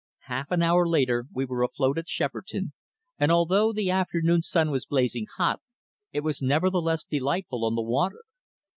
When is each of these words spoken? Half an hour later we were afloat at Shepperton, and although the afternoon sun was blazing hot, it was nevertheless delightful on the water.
Half 0.25 0.49
an 0.49 0.63
hour 0.63 0.87
later 0.87 1.27
we 1.31 1.45
were 1.45 1.61
afloat 1.61 1.99
at 1.99 2.09
Shepperton, 2.09 2.73
and 3.19 3.31
although 3.31 3.71
the 3.71 3.91
afternoon 3.91 4.41
sun 4.41 4.71
was 4.71 4.87
blazing 4.87 5.27
hot, 5.37 5.61
it 6.11 6.21
was 6.21 6.41
nevertheless 6.41 7.03
delightful 7.03 7.63
on 7.63 7.75
the 7.75 7.83
water. 7.83 8.21